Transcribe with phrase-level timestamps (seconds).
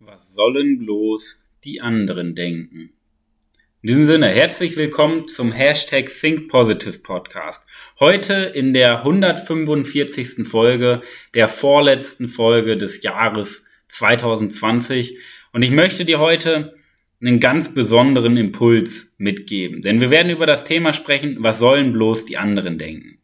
[0.00, 2.92] Was sollen bloß die anderen denken?
[3.80, 7.68] In diesem Sinne, herzlich willkommen zum Hashtag Think Positive Podcast.
[8.00, 10.48] Heute in der 145.
[10.48, 11.02] Folge,
[11.34, 15.16] der vorletzten Folge des Jahres 2020.
[15.52, 16.74] Und ich möchte dir heute
[17.20, 19.82] einen ganz besonderen Impuls mitgeben.
[19.82, 23.18] Denn wir werden über das Thema sprechen, was sollen bloß die anderen denken?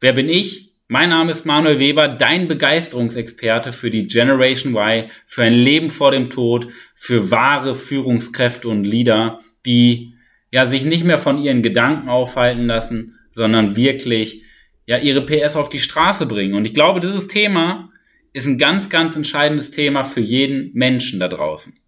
[0.00, 0.69] Wer bin ich?
[0.92, 6.10] Mein Name ist Manuel Weber, dein Begeisterungsexperte für die Generation Y, für ein Leben vor
[6.10, 6.66] dem Tod,
[6.96, 10.14] für wahre Führungskräfte und Leader, die
[10.50, 14.42] ja sich nicht mehr von ihren Gedanken aufhalten lassen, sondern wirklich
[14.84, 16.54] ja ihre PS auf die Straße bringen.
[16.54, 17.92] Und ich glaube, dieses Thema
[18.32, 21.78] ist ein ganz, ganz entscheidendes Thema für jeden Menschen da draußen.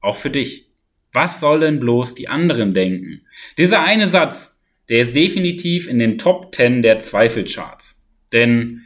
[0.00, 0.66] Auch für dich.
[1.12, 3.20] Was sollen bloß die anderen denken?
[3.56, 7.97] Dieser eine Satz, der ist definitiv in den Top 10 der Zweifelcharts.
[8.32, 8.82] Denn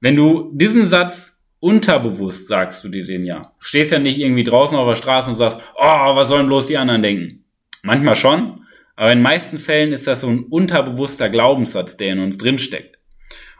[0.00, 3.54] wenn du diesen Satz unterbewusst sagst du dir den ja.
[3.58, 6.66] Du stehst ja nicht irgendwie draußen auf der Straße und sagst, oh, was sollen bloß
[6.68, 7.44] die anderen denken?
[7.82, 12.18] Manchmal schon, aber in den meisten Fällen ist das so ein unterbewusster Glaubenssatz, der in
[12.18, 12.98] uns drinsteckt.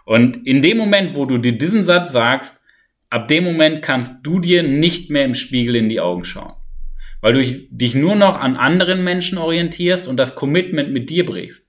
[0.05, 2.61] Und in dem Moment, wo du dir diesen Satz sagst,
[3.11, 6.55] ab dem Moment kannst du dir nicht mehr im Spiegel in die Augen schauen.
[7.21, 11.69] Weil du dich nur noch an anderen Menschen orientierst und das Commitment mit dir brichst.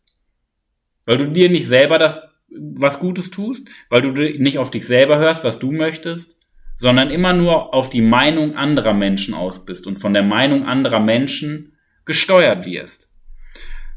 [1.05, 5.17] Weil du dir nicht selber das was Gutes tust, weil du nicht auf dich selber
[5.17, 6.37] hörst, was du möchtest,
[6.75, 10.99] sondern immer nur auf die Meinung anderer Menschen aus bist und von der Meinung anderer
[10.99, 11.73] Menschen
[12.05, 13.09] gesteuert wirst.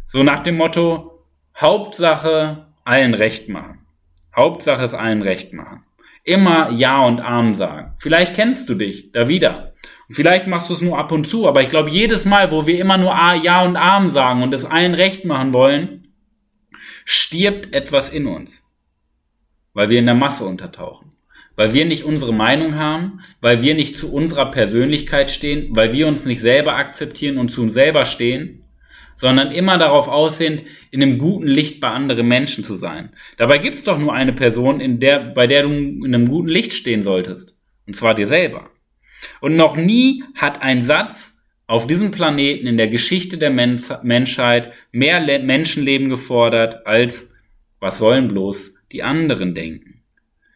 [0.07, 1.25] So nach dem Motto,
[1.57, 3.87] Hauptsache allen recht machen.
[4.35, 5.85] Hauptsache es allen recht machen.
[6.25, 7.95] Immer Ja und Arm sagen.
[7.99, 9.75] Vielleicht kennst du dich da wieder.
[10.09, 12.67] Und vielleicht machst du es nur ab und zu, aber ich glaube, jedes Mal, wo
[12.67, 16.00] wir immer nur Ja und Arm sagen und es allen recht machen wollen,
[17.11, 18.65] stirbt etwas in uns,
[19.75, 21.11] weil wir in der Masse untertauchen,
[21.57, 26.07] weil wir nicht unsere Meinung haben, weil wir nicht zu unserer Persönlichkeit stehen, weil wir
[26.07, 28.63] uns nicht selber akzeptieren und zu uns selber stehen,
[29.17, 33.11] sondern immer darauf aussehen, in einem guten Licht bei anderen Menschen zu sein.
[33.39, 36.49] Dabei gibt es doch nur eine Person, in der, bei der du in einem guten
[36.49, 37.57] Licht stehen solltest,
[37.89, 38.71] und zwar dir selber.
[39.41, 41.40] Und noch nie hat ein Satz
[41.71, 47.33] auf diesem Planeten in der Geschichte der Menschheit mehr Menschenleben gefordert als
[47.79, 50.03] was sollen bloß die anderen denken.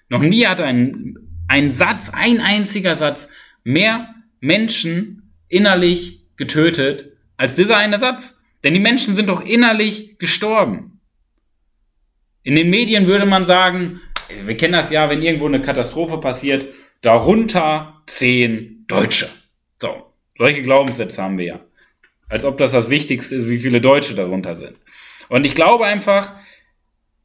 [0.09, 1.17] Noch nie hat ein,
[1.47, 3.29] ein Satz, ein einziger Satz
[3.63, 8.41] mehr Menschen innerlich getötet als dieser eine Satz.
[8.65, 11.01] Denn die Menschen sind doch innerlich gestorben.
[12.43, 14.01] In den Medien würde man sagen,
[14.45, 16.67] wir kennen das ja, wenn irgendwo eine Katastrophe passiert,
[17.03, 19.29] darunter zehn Deutsche.
[19.81, 21.61] So, solche Glaubenssätze haben wir ja.
[22.29, 24.77] Als ob das das Wichtigste ist, wie viele Deutsche darunter sind.
[25.29, 26.33] Und ich glaube einfach,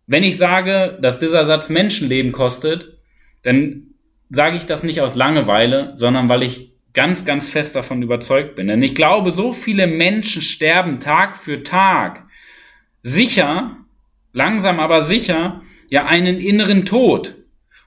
[0.08, 2.98] wenn ich sage, dass dieser Satz Menschenleben kostet,
[3.44, 3.88] dann
[4.30, 8.68] sage ich das nicht aus Langeweile, sondern weil ich ganz, ganz fest davon überzeugt bin.
[8.68, 12.26] Denn ich glaube, so viele Menschen sterben Tag für Tag
[13.04, 13.78] sicher,
[14.34, 17.36] langsam aber sicher, ja einen inneren Tod.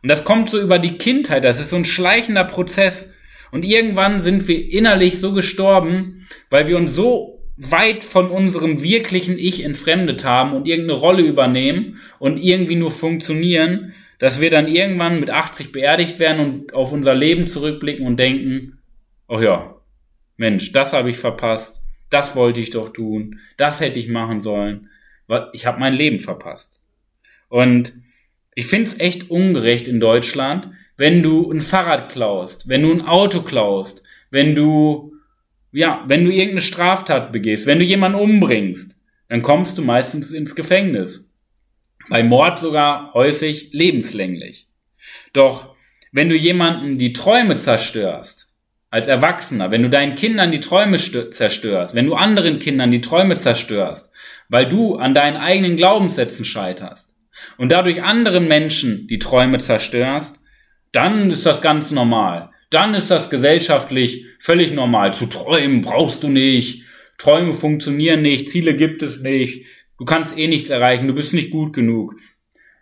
[0.02, 3.14] Und das kommt so über die Kindheit, das ist so ein schleichender Prozess.
[3.52, 9.38] Und irgendwann sind wir innerlich so gestorben, weil wir uns so weit von unserem wirklichen
[9.38, 15.20] Ich entfremdet haben und irgendeine Rolle übernehmen und irgendwie nur funktionieren, dass wir dann irgendwann
[15.20, 18.78] mit 80 beerdigt werden und auf unser Leben zurückblicken und denken,
[19.28, 19.76] oh ja,
[20.38, 24.88] Mensch, das habe ich verpasst, das wollte ich doch tun, das hätte ich machen sollen,
[25.52, 26.80] ich habe mein Leben verpasst.
[27.48, 27.92] Und
[28.54, 33.02] ich finde es echt ungerecht in Deutschland, wenn du ein Fahrrad klaust, wenn du ein
[33.02, 35.14] Auto klaust, wenn du,
[35.72, 38.96] ja, wenn du irgendeine Straftat begehst, wenn du jemanden umbringst,
[39.28, 41.30] dann kommst du meistens ins Gefängnis.
[42.10, 44.68] Bei Mord sogar häufig lebenslänglich.
[45.32, 45.74] Doch
[46.12, 48.52] wenn du jemanden die Träume zerstörst,
[48.90, 53.36] als Erwachsener, wenn du deinen Kindern die Träume zerstörst, wenn du anderen Kindern die Träume
[53.36, 54.12] zerstörst,
[54.50, 57.14] weil du an deinen eigenen Glaubenssätzen scheiterst
[57.56, 60.41] und dadurch anderen Menschen die Träume zerstörst,
[60.92, 62.50] dann ist das ganz normal.
[62.70, 65.12] Dann ist das gesellschaftlich völlig normal.
[65.12, 66.84] Zu träumen brauchst du nicht.
[67.18, 68.48] Träume funktionieren nicht.
[68.48, 69.66] Ziele gibt es nicht.
[69.98, 71.08] Du kannst eh nichts erreichen.
[71.08, 72.16] Du bist nicht gut genug.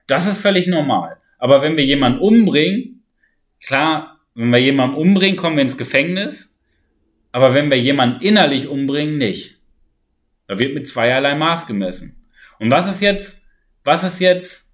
[0.07, 1.19] Das ist völlig normal.
[1.39, 3.05] Aber wenn wir jemanden umbringen,
[3.65, 6.55] klar, wenn wir jemanden umbringen, kommen wir ins Gefängnis.
[7.33, 9.61] Aber wenn wir jemanden innerlich umbringen, nicht.
[10.47, 12.27] Da wird mit zweierlei Maß gemessen.
[12.59, 13.47] Und was ist jetzt,
[13.85, 14.70] was ist jetzt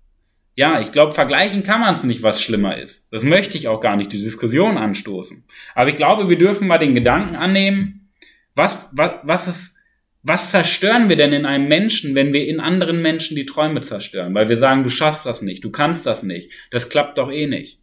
[0.56, 3.06] ja, ich glaube, vergleichen kann man es nicht, was schlimmer ist.
[3.12, 5.44] Das möchte ich auch gar nicht, die Diskussion anstoßen.
[5.74, 8.08] Aber ich glaube, wir dürfen mal den Gedanken annehmen,
[8.54, 9.76] was, was, was ist,
[10.22, 14.34] was zerstören wir denn in einem Menschen, wenn wir in anderen Menschen die Träume zerstören?
[14.34, 17.46] Weil wir sagen, du schaffst das nicht, du kannst das nicht, das klappt doch eh
[17.46, 17.78] nicht.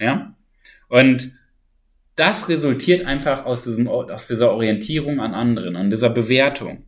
[0.00, 0.34] Ja?
[0.88, 1.30] Und
[2.16, 6.86] das resultiert einfach aus, diesem, aus dieser Orientierung an anderen, an dieser Bewertung.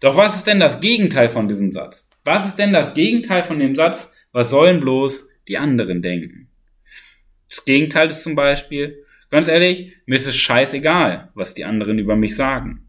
[0.00, 2.08] Doch was ist denn das Gegenteil von diesem Satz?
[2.24, 6.48] Was ist denn das Gegenteil von dem Satz, was sollen bloß die anderen denken?
[7.48, 12.14] Das Gegenteil ist zum Beispiel, ganz ehrlich, mir ist es scheißegal, was die anderen über
[12.14, 12.88] mich sagen.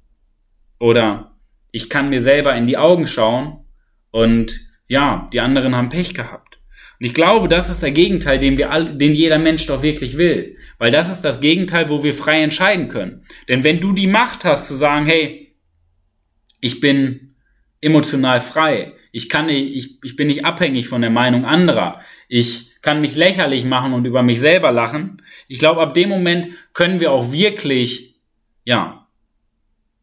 [0.77, 1.35] Oder
[1.71, 3.65] ich kann mir selber in die Augen schauen
[4.11, 6.59] und ja, die anderen haben Pech gehabt.
[6.99, 10.17] Und ich glaube, das ist der Gegenteil, den wir all, den jeder Mensch doch wirklich
[10.17, 10.55] will.
[10.77, 13.25] Weil das ist das Gegenteil, wo wir frei entscheiden können.
[13.47, 15.55] Denn wenn du die Macht hast zu sagen, hey,
[16.61, 17.33] ich bin
[17.81, 22.69] emotional frei, ich kann nicht, ich, ich bin nicht abhängig von der Meinung anderer, ich
[22.81, 25.21] kann mich lächerlich machen und über mich selber lachen.
[25.47, 28.15] Ich glaube, ab dem Moment können wir auch wirklich,
[28.63, 29.07] ja,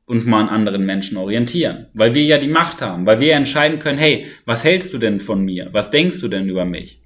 [0.06, 3.78] uns mal an anderen Menschen orientieren, weil wir ja die Macht haben, weil wir entscheiden
[3.78, 5.68] können, hey, was hältst du denn von mir?
[5.72, 7.00] Was denkst du denn über mich?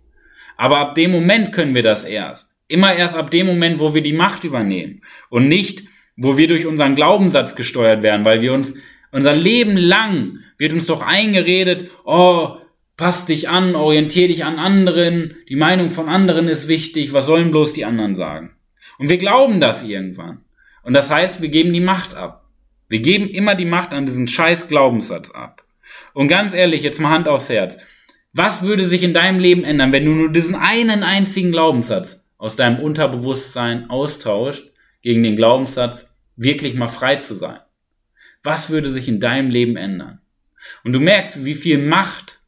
[0.56, 2.52] Aber ab dem Moment können wir das erst.
[2.68, 5.00] Immer erst ab dem Moment, wo wir die Macht übernehmen
[5.30, 5.84] und nicht,
[6.16, 8.74] wo wir durch unseren Glaubenssatz gesteuert werden, weil wir uns
[9.10, 12.58] unser Leben lang wird uns doch eingeredet, oh,
[12.98, 17.50] pass dich an, orientier dich an anderen, die Meinung von anderen ist wichtig, was sollen
[17.50, 18.50] bloß die anderen sagen?
[18.98, 20.44] Und wir glauben das irgendwann.
[20.82, 22.44] Und das heißt, wir geben die Macht ab.
[22.90, 25.64] Wir geben immer die Macht an diesen scheiß Glaubenssatz ab.
[26.12, 27.78] Und ganz ehrlich, jetzt mal Hand aufs Herz.
[28.34, 32.56] Was würde sich in deinem Leben ändern, wenn du nur diesen einen einzigen Glaubenssatz aus
[32.56, 37.60] deinem Unterbewusstsein austauscht gegen den Glaubenssatz, wirklich mal frei zu sein?
[38.42, 40.19] Was würde sich in deinem Leben ändern?
[40.84, 42.40] Und du merkst, wie viel Macht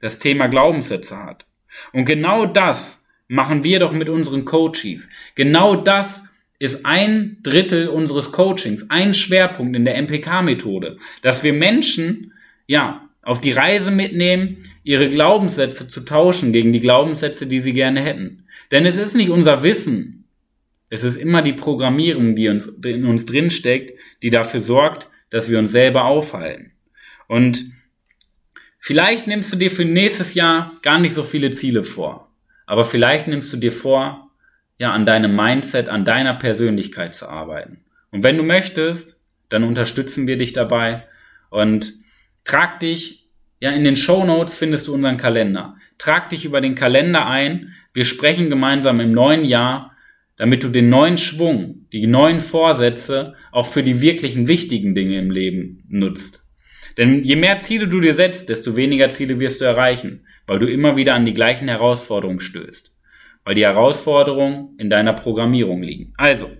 [0.00, 1.46] das Thema Glaubenssätze hat.
[1.92, 5.08] Und genau das machen wir doch mit unseren Coaches.
[5.34, 6.24] Genau das
[6.58, 12.32] ist ein Drittel unseres Coachings, ein Schwerpunkt in der MPK-Methode, dass wir Menschen,
[12.66, 18.00] ja, auf die Reise mitnehmen, ihre Glaubenssätze zu tauschen gegen die Glaubenssätze, die sie gerne
[18.00, 18.44] hätten.
[18.70, 20.24] Denn es ist nicht unser Wissen,
[20.90, 25.58] es ist immer die Programmierung, die uns, in uns drinsteckt, die dafür sorgt, dass wir
[25.58, 26.72] uns selber aufhalten.
[27.28, 27.72] Und
[28.80, 32.32] vielleicht nimmst du dir für nächstes Jahr gar nicht so viele Ziele vor.
[32.66, 34.30] Aber vielleicht nimmst du dir vor,
[34.78, 37.84] ja, an deinem Mindset, an deiner Persönlichkeit zu arbeiten.
[38.10, 41.04] Und wenn du möchtest, dann unterstützen wir dich dabei
[41.50, 41.94] und
[42.44, 43.28] trag dich,
[43.60, 45.76] ja, in den Show Notes findest du unseren Kalender.
[45.98, 47.74] Trag dich über den Kalender ein.
[47.92, 49.96] Wir sprechen gemeinsam im neuen Jahr,
[50.36, 55.32] damit du den neuen Schwung, die neuen Vorsätze auch für die wirklichen wichtigen Dinge im
[55.32, 56.47] Leben nutzt.
[56.98, 60.66] Denn je mehr Ziele du dir setzt, desto weniger Ziele wirst du erreichen, weil du
[60.66, 62.92] immer wieder an die gleichen Herausforderungen stößt
[63.48, 66.12] weil die Herausforderungen in deiner Programmierung liegen.
[66.18, 66.50] Also,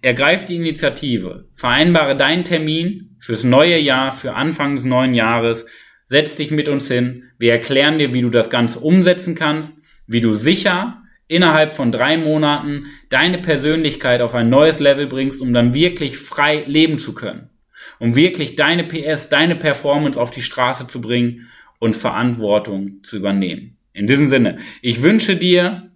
[0.00, 5.66] ergreif die Initiative, vereinbare deinen Termin fürs neue Jahr, für Anfang des neuen Jahres,
[6.06, 10.20] setz dich mit uns hin, wir erklären dir, wie du das Ganze umsetzen kannst, wie
[10.20, 15.74] du sicher innerhalb von drei Monaten deine Persönlichkeit auf ein neues Level bringst, um dann
[15.74, 17.50] wirklich frei leben zu können.
[17.98, 21.48] Um wirklich deine PS, deine Performance auf die Straße zu bringen
[21.78, 23.76] und Verantwortung zu übernehmen.
[23.92, 25.90] In diesem Sinne, ich wünsche dir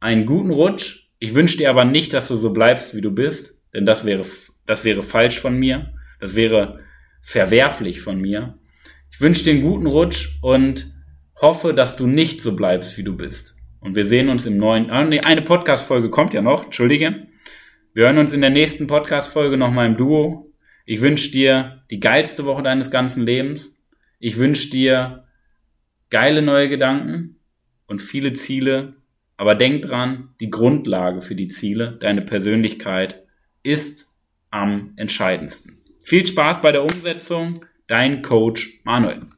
[0.00, 1.08] einen guten Rutsch.
[1.18, 4.24] Ich wünsche dir aber nicht, dass du so bleibst, wie du bist, denn das wäre,
[4.66, 5.92] das wäre falsch von mir.
[6.20, 6.80] Das wäre
[7.22, 8.58] verwerflich von mir.
[9.10, 10.92] Ich wünsche dir einen guten Rutsch und
[11.40, 13.56] hoffe, dass du nicht so bleibst, wie du bist.
[13.80, 17.26] Und wir sehen uns im neuen, ah, nee, eine Podcast-Folge kommt ja noch, entschuldige.
[17.94, 20.49] Wir hören uns in der nächsten Podcast-Folge nochmal im Duo.
[20.86, 23.74] Ich wünsche dir die geilste Woche deines ganzen Lebens.
[24.18, 25.24] Ich wünsche dir
[26.10, 27.36] geile neue Gedanken
[27.86, 28.94] und viele Ziele,
[29.36, 33.22] aber denk dran, die Grundlage für die Ziele, deine Persönlichkeit,
[33.62, 34.08] ist
[34.50, 35.78] am entscheidendsten.
[36.04, 39.30] Viel Spaß bei der Umsetzung, dein Coach Manuel.